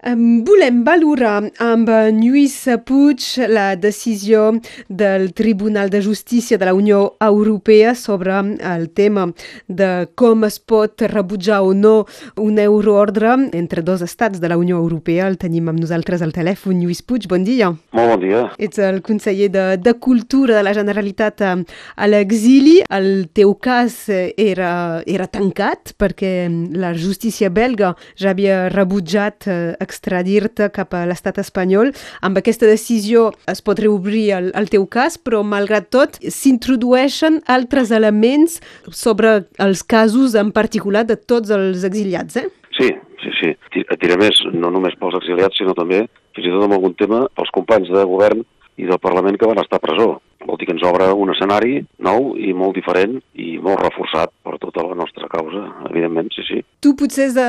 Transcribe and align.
Volem 0.00 0.80
valorar 0.80 1.50
amb 1.60 1.90
Lluís 2.16 2.54
Puig 2.88 3.20
la 3.52 3.74
decisió 3.76 4.54
del 4.88 5.34
Tribunal 5.36 5.90
de 5.90 6.00
Justícia 6.00 6.56
de 6.56 6.64
la 6.64 6.72
Unió 6.72 7.16
Europea 7.20 7.94
sobre 7.94 8.32
el 8.32 8.88
tema 8.96 9.26
de 9.68 10.08
com 10.14 10.44
es 10.44 10.56
pot 10.58 11.02
rebutjar 11.02 11.60
o 11.60 11.74
no 11.74 12.06
un 12.36 12.58
euroordre 12.58 13.34
entre 13.52 13.82
dos 13.82 14.00
estats 14.00 14.40
de 14.40 14.48
la 14.48 14.56
Unió 14.56 14.78
Europea. 14.78 15.26
El 15.28 15.36
tenim 15.36 15.68
amb 15.68 15.80
nosaltres 15.80 16.22
al 16.22 16.32
telèfon. 16.32 16.80
Lluís 16.80 17.02
Puig, 17.02 17.28
bon 17.28 17.44
dia. 17.44 17.68
Molt 17.92 18.14
bon 18.14 18.24
dia. 18.24 18.46
Ets 18.56 18.80
el 18.80 19.02
conseller 19.04 19.50
de, 19.52 19.76
de 19.76 19.94
Cultura 20.00 20.56
de 20.56 20.64
la 20.64 20.72
Generalitat 20.72 21.44
a 21.44 22.08
l'exili. 22.08 22.78
El 22.88 23.28
teu 23.36 23.52
cas 23.60 24.06
era, 24.08 25.02
era 25.04 25.28
tancat 25.28 25.92
perquè 26.00 26.48
la 26.72 26.94
justícia 26.96 27.52
belga 27.52 27.92
ja 28.16 28.32
havia 28.32 28.70
rebutjat 28.72 29.44
extradir-te 29.90 30.70
cap 30.74 30.94
a 30.94 31.02
l'estat 31.10 31.40
espanyol. 31.42 31.92
Amb 32.22 32.38
aquesta 32.40 32.68
decisió 32.70 33.30
es 33.50 33.60
pot 33.66 33.82
reobrir 33.82 34.28
el, 34.38 34.48
el 34.54 34.70
teu 34.72 34.86
cas, 34.86 35.18
però 35.18 35.42
malgrat 35.42 35.90
tot 35.92 36.16
s'introdueixen 36.22 37.42
altres 37.50 37.90
elements 37.90 38.60
sobre 38.94 39.40
els 39.58 39.82
casos 39.82 40.38
en 40.38 40.54
particular 40.54 41.04
de 41.08 41.18
tots 41.18 41.50
els 41.54 41.84
exiliats, 41.86 42.38
eh? 42.40 42.48
Sí, 42.78 42.88
sí, 43.22 43.34
sí. 43.40 43.52
Et 43.82 43.98
diré 44.00 44.16
més, 44.20 44.40
no 44.54 44.70
només 44.72 44.96
pels 45.00 45.18
exiliats, 45.18 45.58
sinó 45.58 45.74
també, 45.76 46.04
fins 46.36 46.46
i 46.46 46.54
tot 46.54 46.64
amb 46.64 46.78
algun 46.78 46.96
tema, 46.98 47.26
pels 47.36 47.52
companys 47.54 47.90
de 47.92 48.06
govern 48.08 48.44
i 48.80 48.88
del 48.88 49.00
Parlament 49.02 49.36
que 49.36 49.48
van 49.50 49.60
estar 49.60 49.80
a 49.80 49.84
presó. 49.84 50.10
Vol 50.46 50.56
dir 50.56 50.70
que 50.70 50.76
ens 50.76 50.84
obre 50.88 51.10
un 51.12 51.34
escenari 51.34 51.82
nou 52.06 52.32
i 52.40 52.54
molt 52.56 52.78
diferent 52.78 53.18
i 53.36 53.58
molt 53.60 53.82
reforçat 53.82 54.32
per 54.46 54.56
tota 54.62 54.86
la 54.86 54.96
nostra 54.96 55.28
causa, 55.32 55.66
evidentment, 55.90 56.30
sí, 56.36 56.46
sí. 56.48 56.62
Tu 56.80 56.94
potser 56.96 57.26
de 57.36 57.46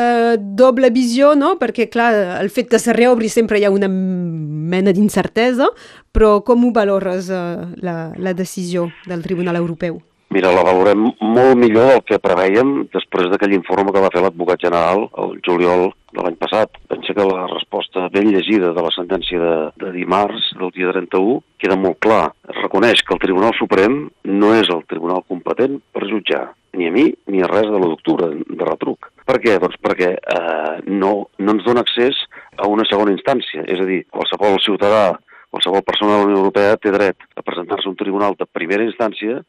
doble 0.59 0.89
visió, 0.91 1.31
no? 1.39 1.53
Perquè, 1.59 1.85
clar, 1.87 2.11
el 2.41 2.49
fet 2.51 2.67
que 2.67 2.79
se 2.83 2.91
reobri 2.91 3.29
sempre 3.31 3.61
hi 3.61 3.63
ha 3.63 3.71
una 3.71 3.87
mena 3.87 4.91
d'incertesa, 4.91 5.69
però 6.11 6.41
com 6.43 6.65
ho 6.67 6.71
valores 6.75 7.29
uh, 7.31 7.69
la, 7.79 8.11
la 8.19 8.33
decisió 8.35 8.89
del 9.07 9.23
Tribunal 9.23 9.55
Europeu? 9.55 10.01
Mira, 10.35 10.51
la 10.51 10.63
valorem 10.67 11.09
molt 11.19 11.57
millor 11.59 11.89
del 11.93 12.03
que 12.07 12.19
preveiem 12.23 12.85
després 12.91 13.31
d'aquell 13.31 13.55
informe 13.55 13.91
que 13.95 14.03
va 14.03 14.11
fer 14.11 14.21
l'advocat 14.23 14.67
general 14.67 15.07
el 15.23 15.39
juliol 15.47 15.89
de 16.11 16.23
l'any 16.23 16.37
passat. 16.39 16.75
Pensa 16.91 17.15
que 17.15 17.31
la 17.31 17.47
resposta 17.51 18.07
ben 18.11 18.31
llegida 18.31 18.75
de 18.75 18.83
la 18.83 18.91
sentència 18.95 19.39
de, 19.39 19.57
de 19.79 19.91
dimarts, 19.95 20.53
del 20.59 20.75
dia 20.75 20.91
31, 20.91 21.39
queda 21.59 21.79
molt 21.79 21.99
clar. 22.03 22.25
Es 22.51 22.63
reconeix 22.65 23.03
que 23.03 23.15
el 23.15 23.23
Tribunal 23.23 23.55
Suprem 23.59 24.01
no 24.27 24.55
és 24.59 24.71
el 24.71 24.83
tribunal 24.91 25.23
competent 25.27 25.79
per 25.95 26.07
jutjar 26.11 26.49
ni 26.77 26.87
a 26.87 26.91
mi 26.93 27.07
ni 27.31 27.41
a 27.41 27.49
res 27.49 27.67
de 27.67 27.77
l'1 27.77 27.89
d'octubre 27.91 28.29
de 28.31 28.67
retruc. 28.67 29.11
Per 29.27 29.37
què? 29.43 29.57
Doncs 29.61 29.79
perquè 29.83 30.13
eh, 30.15 30.75
no, 30.87 31.11
no 31.39 31.55
ens 31.55 31.65
dona 31.67 31.83
accés 31.85 32.17
a 32.57 32.69
una 32.71 32.85
segona 32.89 33.13
instància. 33.15 33.65
És 33.67 33.81
a 33.81 33.87
dir, 33.87 34.03
qualsevol 34.11 34.59
ciutadà, 34.63 35.05
qualsevol 35.51 35.85
persona 35.87 36.15
de 36.15 36.19
la 36.19 36.29
Unió 36.29 36.41
Europea 36.43 36.79
té 36.79 36.93
dret 36.95 37.27
a 37.35 37.43
presentar-se 37.43 37.89
a 37.89 37.91
un 37.91 37.99
tribunal 37.99 38.37
de 38.39 38.47
primera 38.47 38.87
instància 38.87 39.41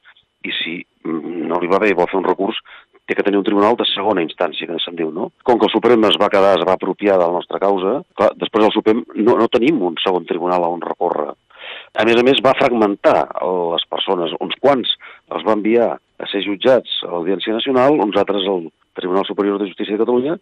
i 0.42 0.54
si 0.58 0.80
no 1.06 1.60
li 1.62 1.70
va 1.70 1.78
bé 1.82 1.92
i 1.92 1.98
vol 1.98 2.08
fer 2.10 2.18
un 2.18 2.26
recurs, 2.26 2.58
té 3.06 3.16
que 3.18 3.24
tenir 3.26 3.38
un 3.40 3.46
tribunal 3.46 3.76
de 3.78 3.86
segona 3.90 4.22
instància, 4.22 4.66
que 4.66 4.78
se'n 4.82 4.98
diu, 4.98 5.10
no? 5.14 5.30
Com 5.46 5.58
que 5.58 5.66
el 5.68 5.72
Suprem 5.74 6.04
es 6.08 6.18
va 6.22 6.30
quedar, 6.32 6.54
es 6.58 6.66
va 6.66 6.76
apropiar 6.78 7.18
de 7.18 7.26
la 7.26 7.38
nostra 7.38 7.60
causa, 7.62 8.00
clar, 8.18 8.30
després 8.38 8.66
del 8.66 8.74
Suprem 8.74 9.02
no, 9.18 9.36
no 9.38 9.48
tenim 9.50 9.82
un 9.86 9.98
segon 10.02 10.26
tribunal 10.28 10.66
on 10.70 10.82
recórrer. 10.84 11.32
A 11.98 12.06
més 12.08 12.18
a 12.18 12.24
més, 12.26 12.40
va 12.44 12.56
fragmentar 12.58 13.18
les 13.72 13.84
persones. 13.90 14.32
Uns 14.44 14.56
quants 14.62 14.94
els 15.34 15.44
va 15.46 15.56
enviar 15.58 15.88
a 15.92 15.98
ser 16.32 16.42
jutjats 16.46 16.98
a 17.06 17.12
l'Audiència 17.12 17.54
Nacional, 17.56 18.00
uns 18.00 18.18
altres 18.20 18.48
al 18.48 18.66
Tribunal 18.98 19.28
Superior 19.28 19.60
de 19.60 19.68
Justícia 19.70 19.96
de 19.96 20.02
Catalunya, 20.02 20.36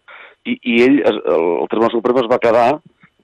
i, 0.47 0.57
i 0.57 0.81
ell, 0.85 0.97
el, 1.07 1.21
el 1.27 1.69
Tribunal 1.71 1.93
Suprem 1.93 2.23
es 2.23 2.31
va 2.31 2.41
quedar 2.43 2.67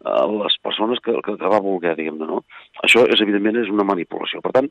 a 0.07 0.23
les 0.29 0.55
persones 0.63 1.01
que, 1.03 1.15
que, 1.25 1.35
que 1.39 1.51
va 1.51 1.63
voler, 1.63 1.95
diguem-ne, 1.97 2.27
no? 2.29 2.43
Això, 2.85 3.03
és 3.11 3.21
evidentment, 3.23 3.57
és 3.63 3.71
una 3.73 3.85
manipulació. 3.87 4.39
Per 4.45 4.53
tant, 4.55 4.69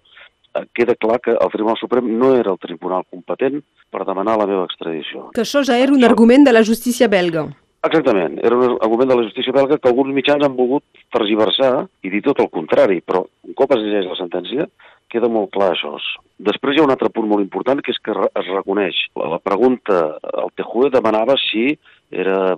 queda 0.77 0.97
clar 0.97 1.19
que 1.21 1.35
el 1.35 1.53
Tribunal 1.53 1.77
Suprem 1.81 2.09
no 2.19 2.33
era 2.39 2.55
el 2.55 2.59
tribunal 2.63 3.05
competent 3.11 3.61
per 3.93 4.07
demanar 4.09 4.39
la 4.41 4.49
meva 4.49 4.65
extradició. 4.65 5.31
Que 5.37 5.45
això 5.45 5.63
ja 5.67 5.79
era 5.83 5.93
un 5.93 6.05
argument 6.09 6.47
de 6.47 6.55
la 6.55 6.65
justícia 6.65 7.09
belga. 7.13 7.47
Exactament, 7.87 8.41
era 8.43 8.57
un 8.57 8.79
argument 8.83 9.13
de 9.13 9.17
la 9.19 9.27
justícia 9.29 9.55
belga 9.55 9.79
que 9.79 9.89
alguns 9.91 10.15
mitjans 10.15 10.43
han 10.43 10.57
volgut 10.57 10.83
tergiversar 11.15 11.87
i 12.03 12.11
dir 12.11 12.23
tot 12.25 12.41
el 12.43 12.51
contrari, 12.51 13.03
però 13.05 13.27
un 13.47 13.55
cop 13.59 13.77
es 13.77 13.85
llegeix 13.85 14.09
la 14.11 14.19
sentència 14.19 14.67
queda 15.13 15.31
molt 15.33 15.53
clar 15.55 15.73
això. 15.75 15.97
Després 16.39 16.77
hi 16.77 16.83
ha 16.83 16.87
un 16.87 16.93
altre 16.93 17.11
punt 17.15 17.29
molt 17.31 17.45
important, 17.45 17.81
que 17.83 17.95
és 17.95 18.01
que 18.03 18.13
es 18.13 18.51
reconeix. 18.53 18.99
La 19.17 19.41
pregunta, 19.43 20.17
el 20.45 20.53
TJUE 20.59 20.91
demanava 20.95 21.39
si 21.41 21.71
era 22.11 22.57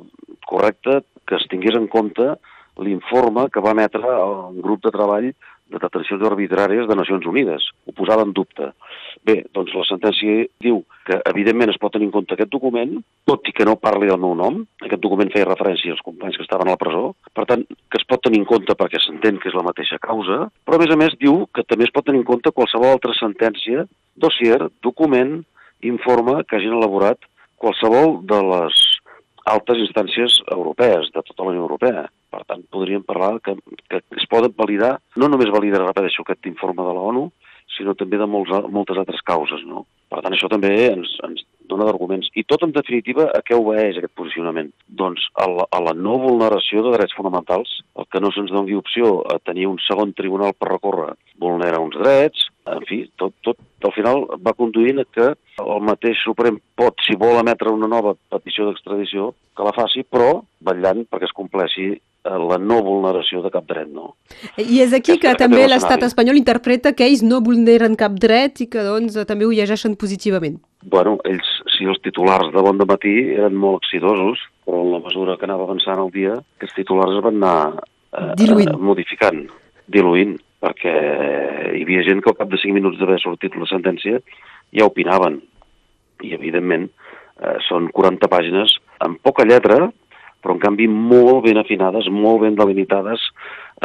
correcte 0.49 1.03
que 1.29 1.37
es 1.37 1.47
tingués 1.53 1.77
en 1.77 1.87
compte 1.93 2.33
l'informe 2.79 3.49
que 3.53 3.63
va 3.63 3.75
emetre 3.77 4.03
un 4.49 4.61
grup 4.65 4.85
de 4.87 4.93
treball 4.95 5.29
de 5.69 5.81
detencions 5.83 6.25
arbitràries 6.25 6.89
de 6.89 6.97
Nacions 6.97 7.27
Unides. 7.29 7.69
Ho 7.87 7.95
posava 7.97 8.25
en 8.25 8.33
dubte. 8.33 8.71
Bé, 9.27 9.43
doncs 9.55 9.75
la 9.77 9.85
sentència 9.89 10.47
diu 10.63 10.83
que 11.09 11.19
evidentment 11.31 11.73
es 11.73 11.79
pot 11.81 11.93
tenir 11.95 12.09
en 12.09 12.15
compte 12.15 12.37
aquest 12.37 12.51
document, 12.53 12.99
tot 13.29 13.49
i 13.49 13.55
que 13.57 13.67
no 13.69 13.79
parli 13.81 14.11
del 14.11 14.21
meu 14.23 14.35
nom. 14.39 14.61
Aquest 14.85 15.03
document 15.05 15.33
feia 15.35 15.49
referència 15.49 15.95
als 15.95 16.05
companys 16.05 16.37
que 16.39 16.45
estaven 16.47 16.69
a 16.69 16.77
la 16.77 16.81
presó. 16.81 17.15
Per 17.35 17.47
tant, 17.49 17.65
que 17.65 18.01
es 18.01 18.07
pot 18.09 18.23
tenir 18.25 18.43
en 18.43 18.49
compte 18.49 18.77
perquè 18.79 19.01
s'entén 19.03 19.41
que 19.41 19.51
és 19.51 19.57
la 19.57 19.67
mateixa 19.67 20.01
causa, 20.03 20.47
però 20.65 20.79
a 20.79 20.83
més 20.85 20.93
a 20.95 21.01
més 21.01 21.17
diu 21.21 21.47
que 21.55 21.65
també 21.65 21.89
es 21.89 21.95
pot 21.95 22.07
tenir 22.09 22.23
en 22.23 22.29
compte 22.29 22.55
qualsevol 22.55 22.95
altra 22.95 23.17
sentència, 23.19 23.87
dossier, 24.17 24.61
document, 24.85 25.41
informe 25.87 26.43
que 26.45 26.59
hagin 26.59 26.77
elaborat 26.77 27.21
qualsevol 27.59 28.21
de 28.27 28.39
les 28.53 28.87
altes 29.49 29.81
instàncies 29.81 30.39
europees, 30.53 31.09
de 31.15 31.23
tota 31.25 31.45
la 31.45 31.55
Unió 31.55 31.65
Europea. 31.65 32.07
Per 32.29 32.43
tant, 32.45 32.63
podríem 32.73 33.05
parlar 33.09 33.39
que, 33.45 33.55
que 33.89 34.03
es 34.19 34.27
poden 34.29 34.53
validar, 34.57 34.99
no 35.17 35.31
només 35.33 35.53
validar, 35.55 35.81
repeteixo, 35.87 36.25
aquest 36.27 36.51
informe 36.51 36.85
de 36.85 36.95
la 36.97 37.05
ONU, 37.11 37.29
sinó 37.77 37.95
també 37.99 38.19
de 38.21 38.27
molts, 38.31 38.53
moltes 38.73 38.99
altres 39.01 39.23
causes. 39.27 39.63
No? 39.69 39.85
Per 40.09 40.23
tant, 40.25 40.35
això 40.35 40.49
també 40.51 40.73
ens, 40.89 41.15
ens 41.27 41.45
dona 41.69 41.87
d'arguments. 41.89 42.31
I 42.39 42.45
tot, 42.49 42.65
en 42.65 42.73
definitiva, 42.73 43.29
a 43.35 43.43
què 43.45 43.57
obeeix 43.59 44.01
aquest 44.01 44.15
posicionament? 44.19 44.71
Doncs 44.89 45.27
a 45.37 45.49
la, 45.53 45.69
a 45.69 45.83
la 45.85 45.95
no 45.97 46.17
vulneració 46.23 46.85
de 46.87 46.95
drets 46.97 47.17
fonamentals, 47.19 47.79
el 48.01 48.09
que 48.13 48.23
no 48.25 48.33
se'ns 48.35 48.53
doni 48.55 48.79
opció 48.79 49.19
a 49.29 49.39
tenir 49.45 49.69
un 49.69 49.81
segon 49.85 50.15
tribunal 50.17 50.57
per 50.57 50.73
recórrer 50.73 51.13
vulnera 51.39 51.83
uns 51.83 51.99
drets, 52.01 52.49
en 52.77 52.85
fi, 52.89 53.01
tot, 53.21 53.35
tot 53.47 53.59
al 53.87 53.95
final 53.97 54.25
va 54.45 54.57
conduint 54.59 55.03
a 55.03 55.07
que 55.09 55.31
el 55.63 55.85
mateix 55.87 56.21
Suprem 56.25 56.59
pot, 56.79 56.99
si 57.07 57.17
vol 57.19 57.41
emetre 57.41 57.73
una 57.75 57.91
nova 57.91 58.15
petició 58.33 58.69
d'extradició, 58.69 59.33
que 59.57 59.67
la 59.67 59.75
faci, 59.77 60.05
però 60.05 60.43
vetllant 60.65 61.05
perquè 61.09 61.29
es 61.29 61.37
compleixi 61.37 61.95
la 62.29 62.59
no 62.61 62.81
vulneració 62.85 63.41
de 63.45 63.51
cap 63.53 63.65
dret, 63.69 63.89
no? 63.89 64.13
I 64.61 64.83
és 64.85 64.93
aquí 64.97 65.17
que 65.23 65.33
també 65.39 65.65
l'estat 65.69 66.03
espanyol 66.05 66.37
interpreta 66.37 66.93
que 66.97 67.07
ells 67.07 67.23
no 67.25 67.41
vulneren 67.45 67.97
cap 67.97 68.19
dret 68.21 68.61
i 68.65 68.69
que 68.69 68.85
doncs 68.85 69.17
també 69.29 69.47
ho 69.47 69.55
llegeixen 69.55 69.97
positivament. 69.97 70.59
Bueno, 70.83 71.17
ells, 71.29 71.49
si 71.75 71.89
els 71.89 72.01
titulars 72.05 72.53
de 72.55 72.65
bon 72.65 72.81
de 72.81 72.87
matí 72.89 73.15
eren 73.37 73.57
molt 73.57 73.85
exitosos, 73.85 74.43
però 74.67 74.83
en 74.85 74.93
la 74.97 75.03
mesura 75.07 75.39
que 75.39 75.49
anava 75.49 75.65
avançant 75.69 76.03
el 76.03 76.13
dia, 76.15 76.37
aquests 76.59 76.77
titulars 76.83 77.17
es 77.17 77.25
van 77.25 77.41
anar 77.41 77.57
eh, 77.79 78.35
diluint. 78.43 78.75
Eh, 78.75 78.83
modificant, 78.91 79.47
diluint, 79.89 80.37
perquè 80.63 80.95
hi 81.77 81.85
havia 81.85 82.05
gent 82.07 82.23
que 82.23 82.33
al 82.33 82.39
cap 82.41 82.51
de 82.51 82.59
5 82.61 82.75
minuts 82.75 82.99
d'haver 82.99 83.21
sortit 83.23 83.57
la 83.57 83.69
sentència 83.71 84.21
ja 84.75 84.89
opinaven. 84.89 85.39
I, 86.25 86.35
evidentment, 86.35 86.89
eh, 87.39 87.57
són 87.69 87.89
40 87.95 88.31
pàgines 88.31 88.75
amb 89.05 89.21
poca 89.23 89.47
lletra, 89.47 89.87
però 90.43 90.55
en 90.55 90.63
canvi 90.63 90.89
molt 90.91 91.45
ben 91.47 91.59
afinades, 91.59 92.09
molt 92.11 92.43
ben 92.45 92.59
delimitades 92.59 93.23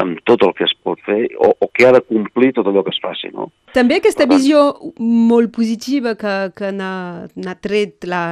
amb 0.02 0.20
tot 0.28 0.42
el 0.46 0.54
que 0.58 0.66
es 0.66 0.74
pot 0.84 1.00
fer 1.06 1.28
o, 1.38 1.52
o 1.54 1.70
que 1.74 1.86
ha 1.88 1.94
de 1.96 2.02
complir 2.06 2.52
tot 2.58 2.68
allò 2.70 2.84
que 2.86 2.94
es 2.94 3.02
faci. 3.04 3.30
No? 3.34 3.50
També 3.76 4.00
aquesta 4.00 4.26
tant, 4.26 4.34
visió 4.34 4.64
molt 5.00 5.54
positiva 5.56 6.16
que, 6.20 6.36
que 6.58 6.72
n'ha 6.74 7.56
tret 7.62 8.08
la, 8.10 8.24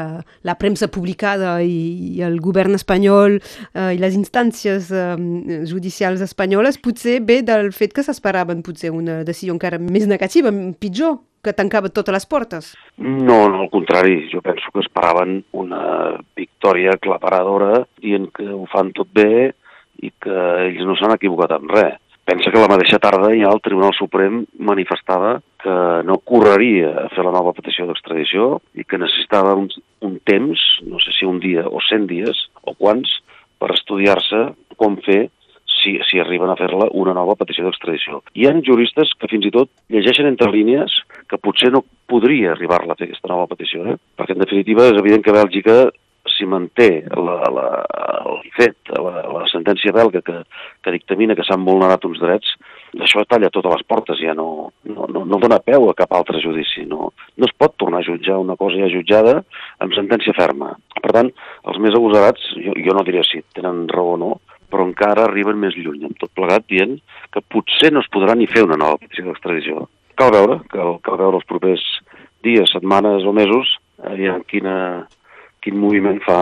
la 0.48 0.58
premsa 0.62 0.90
publicada 0.94 1.60
i, 1.62 2.18
i 2.18 2.26
el 2.26 2.40
govern 2.44 2.78
espanyol 2.78 3.40
eh, 3.40 3.92
i 3.96 4.02
les 4.02 4.18
instàncies 4.18 4.92
eh, 4.94 5.16
judicials 5.70 6.24
espanyoles 6.26 6.82
potser 6.82 7.20
ve 7.26 7.41
del 7.46 7.72
fet 7.76 7.94
que 7.96 8.06
s'esperaven 8.06 8.64
potser 8.66 8.94
una 8.96 9.22
decisió 9.28 9.53
encara 9.53 9.82
més 9.82 10.08
negativa, 10.09 10.53
pitjor 10.82 11.20
que 11.41 11.53
tancava 11.58 11.90
totes 11.90 12.14
les 12.14 12.28
portes? 12.30 12.68
No, 13.02 13.47
no, 13.50 13.64
al 13.64 13.70
contrari. 13.74 14.28
Jo 14.30 14.44
penso 14.46 14.70
que 14.74 14.84
esperaven 14.84 15.40
una 15.58 16.20
victòria 16.38 16.94
aclaparadora 16.94 17.82
dient 18.02 18.30
que 18.35 18.46
ho 18.46 18.68
fan 18.70 18.91
tot 18.94 19.09
bé 19.14 19.52
i 20.02 20.12
que 20.24 20.38
ells 20.68 20.86
no 20.88 20.98
s'han 21.00 21.16
equivocat 21.18 21.58
en 21.58 21.70
res. 21.72 22.00
Pensa 22.26 22.52
que 22.53 22.62
la 22.62 22.70
mateixa 22.70 23.00
tarda 23.02 23.32
ja 23.34 23.50
el 23.50 23.64
Tribunal 23.66 23.96
Suprem 23.98 24.44
manifestava 24.62 25.40
que 25.62 25.74
no 26.06 26.20
correria 26.22 26.92
a 27.02 27.08
fer 27.16 27.26
la 27.26 27.34
nova 27.34 27.53
petició 27.58 27.88
d'extradició 27.90 28.59
i 28.78 28.86
que 28.86 29.00
necessitava 29.02 29.56
un, 29.58 29.68
un 30.06 30.20
temps, 30.30 30.62
no 30.86 31.02
sé 31.02 31.16
si 31.18 31.26
un 31.26 31.42
dia 31.42 31.66
o 31.66 31.82
cent 31.90 32.06
dies 32.09 32.46
o 32.62 32.76
quants, 32.78 33.18
per 33.62 33.74
estudiar-se 33.74 34.44
com 34.78 35.00
fer 35.06 35.24
si, 35.82 35.98
si 36.06 36.22
arriben 36.22 36.50
a 36.50 36.58
fer-la 36.59 36.92
una 36.97 37.14
nova 37.18 37.36
petició 37.40 37.66
d'extradició. 37.66 38.22
Hi 38.38 38.47
ha 38.47 38.54
juristes 38.66 39.14
que 39.18 39.30
fins 39.32 39.47
i 39.47 39.54
tot 39.54 39.72
llegeixen 39.94 40.30
entre 40.30 40.52
línies 40.54 40.94
que 41.30 41.42
potser 41.42 41.72
no 41.74 41.84
podria 42.12 42.54
arribar-la 42.54 42.94
a 42.94 43.00
fer 43.00 43.09
aquesta 43.09 43.32
nova 43.32 43.50
petició, 43.50 43.86
eh? 43.88 43.97
perquè 44.18 44.38
en 44.38 44.44
definitiva 44.46 44.90
és 44.92 45.00
evident 45.02 45.26
que 45.26 45.36
Bèlgica 45.36 45.78
si 46.41 46.49
manté 46.49 46.90
la, 47.14 47.38
la, 47.53 47.66
el 48.26 48.40
fet, 48.58 48.90
la, 48.97 49.22
la 49.29 49.46
sentència 49.52 49.93
belga 49.93 50.23
que, 50.26 50.41
que 50.82 50.93
dictamina 50.96 51.38
que 51.38 51.46
s'han 51.46 51.66
vulnerat 51.67 52.05
uns 52.09 52.22
drets, 52.22 52.55
això 52.97 53.23
talla 53.29 53.52
totes 53.53 53.78
les 53.78 53.85
portes, 53.88 54.20
ja 54.20 54.34
no, 54.38 54.72
no, 54.90 55.05
no, 55.11 55.23
no 55.29 55.40
dona 55.41 55.61
peu 55.64 55.88
a 55.90 55.96
cap 55.97 56.16
altre 56.17 56.41
judici. 56.43 56.88
No, 56.90 57.11
no 57.38 57.47
es 57.47 57.53
pot 57.58 57.78
tornar 57.79 58.02
a 58.02 58.08
jutjar 58.08 58.40
una 58.41 58.58
cosa 58.59 58.82
ja 58.82 58.90
jutjada 58.91 59.38
amb 59.84 59.93
sentència 59.96 60.35
ferma. 60.38 60.73
Per 60.97 61.14
tant, 61.14 61.29
els 61.70 61.82
més 61.84 61.96
agosarats, 61.97 62.49
jo, 62.58 62.73
jo 62.76 62.97
no 62.97 63.05
diria 63.08 63.23
si 63.28 63.44
tenen 63.55 63.85
raó 63.91 64.16
o 64.16 64.20
no, 64.20 64.32
però 64.72 64.87
encara 64.87 65.28
arriben 65.28 65.59
més 65.59 65.76
lluny, 65.78 66.05
amb 66.08 66.17
tot 66.20 66.32
plegat 66.35 66.66
dient 66.72 66.97
que 67.32 67.44
potser 67.53 67.91
no 67.91 68.02
es 68.03 68.09
podrà 68.11 68.37
ni 68.40 68.49
fer 68.49 68.64
una 68.66 68.79
nova 68.79 68.99
petició 69.02 69.28
d'extradició. 69.28 69.87
Cal 70.20 70.32
veure, 70.34 70.61
cal, 70.72 70.97
cal 71.05 71.20
veure 71.20 71.41
els 71.41 71.47
propers 71.49 71.84
dies, 72.46 72.72
setmanes 72.73 73.28
o 73.28 73.34
mesos, 73.35 73.76
aviam 74.08 74.41
quina, 74.49 74.76
quin 75.61 75.78
moviment 75.78 76.17
fa 76.25 76.40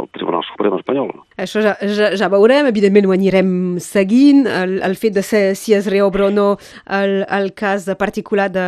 el 0.00 0.06
Tribunal 0.14 0.44
Suprem 0.46 0.76
espanyol. 0.78 1.10
Això 1.42 1.62
ja, 1.64 1.74
ja, 1.82 2.10
ja 2.18 2.28
veurem, 2.30 2.68
evidentment 2.70 3.08
ho 3.08 3.14
anirem 3.14 3.50
seguint, 3.82 4.44
el, 4.46 4.76
el 4.86 4.94
fet 5.00 5.16
de 5.16 5.24
ser, 5.26 5.42
si 5.58 5.74
es 5.74 5.88
reobre 5.90 6.28
o 6.28 6.30
no 6.34 6.46
el, 6.86 7.24
el 7.26 7.50
cas 7.58 7.88
particular 7.98 8.48
de, 8.54 8.66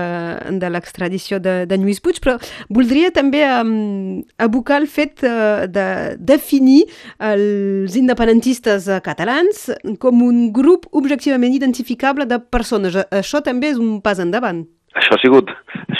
de 0.58 0.72
l'extradició 0.74 1.38
de, 1.42 1.62
de 1.70 1.78
Lluís 1.78 2.02
Puig, 2.02 2.18
però 2.24 2.36
voldria 2.72 3.12
també 3.14 3.44
um, 3.46 4.20
abocar 4.42 4.80
el 4.82 4.88
fet 4.90 5.22
uh, 5.22 5.64
de 5.70 5.86
definir 6.18 6.82
els 7.22 7.96
independentistes 7.98 8.90
catalans 9.06 9.68
com 10.02 10.26
un 10.26 10.48
grup 10.54 10.88
objectivament 10.90 11.54
identificable 11.54 12.26
de 12.26 12.42
persones. 12.42 12.98
Això 13.14 13.42
també 13.44 13.70
és 13.72 13.80
un 13.80 14.00
pas 14.02 14.18
endavant. 14.22 14.64
Això 14.98 15.16
ha 15.16 15.20
sigut, 15.22 15.48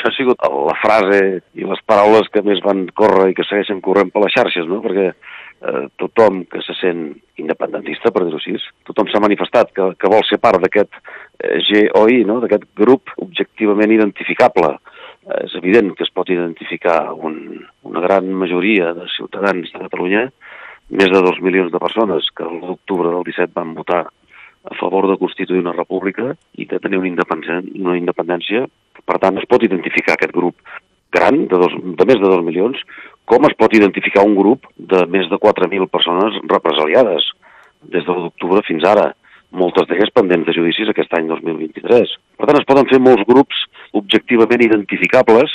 això 0.03 0.11
ha 0.11 0.17
sigut 0.17 0.43
la 0.43 0.75
frase 0.83 1.21
i 1.55 1.67
les 1.67 1.81
paraules 1.87 2.29
que 2.33 2.43
més 2.43 2.63
van 2.65 2.87
córrer 2.99 3.31
i 3.31 3.37
que 3.39 3.47
segueixen 3.47 3.81
corrent 3.85 4.11
per 4.11 4.25
les 4.25 4.35
xarxes, 4.35 4.67
no? 4.67 4.81
perquè 4.83 5.13
eh, 5.13 5.85
tothom 6.01 6.43
que 6.51 6.63
se 6.67 6.75
sent 6.81 7.13
independentista, 7.39 8.11
per 8.11 8.25
dir-ho 8.27 8.41
així, 8.41 8.57
tothom 8.89 9.11
s'ha 9.11 9.23
manifestat 9.23 9.71
que, 9.77 9.93
que 9.95 10.11
vol 10.11 10.25
ser 10.27 10.41
part 10.43 10.59
d'aquest 10.63 10.99
eh, 10.99 11.61
GOI, 11.69 12.25
no? 12.27 12.41
d'aquest 12.43 12.67
grup 12.79 13.15
objectivament 13.23 13.95
identificable. 13.95 14.75
Eh, 15.23 15.45
és 15.45 15.55
evident 15.61 15.93
que 15.95 16.03
es 16.07 16.11
pot 16.15 16.31
identificar 16.35 17.13
un, 17.15 17.63
una 17.87 18.03
gran 18.03 18.27
majoria 18.35 18.91
de 18.99 19.07
ciutadans 19.15 19.71
de 19.71 19.85
Catalunya, 19.87 20.27
més 20.93 21.09
de 21.13 21.23
dos 21.25 21.39
milions 21.41 21.71
de 21.73 21.81
persones 21.81 22.27
que 22.37 22.45
l'octubre 22.45 23.15
del 23.15 23.23
17 23.31 23.55
van 23.55 23.77
votar 23.79 24.03
a 24.63 24.75
favor 24.79 25.09
de 25.11 25.19
constituir 25.19 25.63
una 25.63 25.75
república 25.75 26.35
i 26.55 26.67
de 26.71 26.79
tenir 26.79 27.01
una 27.01 27.11
independència, 27.11 27.63
una 27.83 27.97
independència. 27.99 28.67
Per 29.09 29.19
tant, 29.23 29.39
es 29.39 29.49
pot 29.51 29.63
identificar 29.67 30.17
aquest 30.17 30.35
grup 30.35 30.57
gran, 31.13 31.45
de, 31.47 31.59
dos, 31.61 31.75
de 32.01 32.07
més 32.09 32.21
de 32.21 32.29
2 32.29 32.45
milions, 32.47 32.79
com 33.29 33.45
es 33.49 33.57
pot 33.59 33.75
identificar 33.77 34.25
un 34.27 34.35
grup 34.39 34.67
de 34.77 35.05
més 35.13 35.29
de 35.31 35.39
4.000 35.39 35.89
persones 35.93 36.39
represaliades 36.51 37.29
des 37.93 38.07
de 38.07 38.15
l'octubre 38.17 38.63
fins 38.67 38.87
ara, 38.89 39.11
moltes 39.53 39.85
d'elles 39.89 40.13
pendents 40.17 40.47
de 40.49 40.55
judicis 40.57 40.89
aquest 40.89 41.13
any 41.19 41.29
2023. 41.29 42.15
Per 42.41 42.49
tant, 42.49 42.59
es 42.59 42.69
poden 42.69 42.89
fer 42.89 43.01
molts 43.03 43.27
grups 43.29 43.67
objectivament 43.99 44.65
identificables 44.65 45.53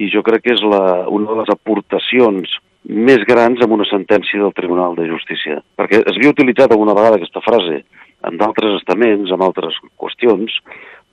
i 0.00 0.08
jo 0.10 0.24
crec 0.26 0.46
que 0.46 0.54
és 0.56 0.62
la, 0.64 1.04
una 1.12 1.28
de 1.30 1.42
les 1.42 1.52
aportacions 1.52 2.56
més 2.84 3.22
grans 3.28 3.60
amb 3.64 3.76
una 3.76 3.86
sentència 3.88 4.40
del 4.40 4.56
Tribunal 4.56 4.96
de 4.96 5.06
Justícia. 5.08 5.60
Perquè 5.76 6.02
es 6.02 6.16
havia 6.16 6.32
utilitzat 6.32 6.72
alguna 6.72 6.96
vegada 6.96 7.20
aquesta 7.20 7.44
frase 7.44 7.82
en 8.24 8.40
d'altres 8.40 8.78
estaments, 8.80 9.32
en 9.32 9.44
altres 9.44 9.76
qüestions, 10.00 10.56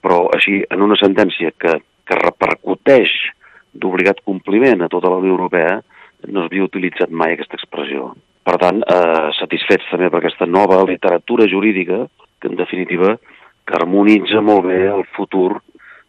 però 0.01 0.25
així 0.35 0.61
en 0.69 0.81
una 0.81 0.97
sentència 0.99 1.53
que, 1.57 1.77
que 2.05 2.19
repercuteix 2.19 3.13
d'obligat 3.71 4.21
compliment 4.27 4.83
a 4.83 4.89
tota 4.91 5.09
la 5.11 5.21
Unió 5.21 5.35
Europea, 5.37 5.79
no 6.27 6.43
s'havia 6.43 6.67
utilitzat 6.67 7.13
mai 7.13 7.35
aquesta 7.35 7.57
expressió. 7.57 8.11
Per 8.45 8.57
tant, 8.61 8.81
eh, 8.81 9.29
satisfets 9.37 9.89
també 9.91 10.09
per 10.09 10.19
aquesta 10.21 10.47
nova 10.49 10.81
literatura 10.89 11.47
jurídica, 11.49 12.05
que 12.41 12.49
en 12.49 12.57
definitiva 12.57 13.15
que 13.65 13.77
harmonitza 13.77 14.41
molt 14.41 14.65
bé 14.65 14.81
el 14.89 15.05
futur 15.15 15.61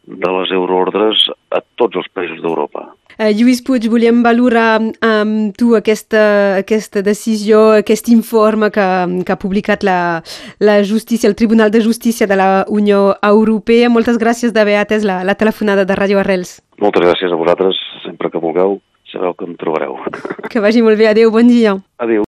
de 0.07 0.33
les 0.39 0.51
euroordres 0.51 1.29
a 1.55 1.63
tots 1.79 2.01
els 2.01 2.09
països 2.15 2.43
d'Europa. 2.43 2.91
Uh, 3.19 3.29
Lluís 3.37 3.61
Puig, 3.63 3.85
volíem 3.93 4.23
valorar 4.25 4.81
amb 5.05 5.53
tu 5.59 5.75
aquesta, 5.77 6.23
aquesta 6.63 7.03
decisió, 7.05 7.61
aquest 7.83 8.09
informe 8.09 8.71
que, 8.73 8.87
que 9.23 9.35
ha 9.35 9.39
publicat 9.41 9.85
la, 9.85 10.23
la 10.59 10.81
justícia, 10.83 11.29
el 11.29 11.37
Tribunal 11.37 11.71
de 11.71 11.83
Justícia 11.85 12.27
de 12.27 12.39
la 12.41 12.65
Unió 12.69 13.13
Europea. 13.23 13.93
Moltes 13.93 14.19
gràcies 14.19 14.57
d'haver 14.57 14.79
atès 14.81 15.05
la, 15.05 15.21
la 15.29 15.37
telefonada 15.37 15.85
de 15.85 15.99
Ràdio 15.99 16.23
Arrels. 16.23 16.61
Moltes 16.81 17.05
gràcies 17.05 17.33
a 17.33 17.39
vosaltres, 17.39 17.79
sempre 18.03 18.33
que 18.33 18.41
vulgueu, 18.43 18.81
sabeu 19.13 19.37
que 19.37 19.45
em 19.45 19.55
trobareu. 19.61 20.01
Que 20.51 20.61
vagi 20.65 20.83
molt 20.83 20.99
bé, 20.99 21.11
adeu, 21.13 21.31
bon 21.31 21.47
dia. 21.49 21.77
Adeu. 22.03 22.21